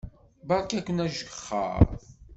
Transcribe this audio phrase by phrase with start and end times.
[0.47, 1.83] Beṛka-ken ajexxeṛ.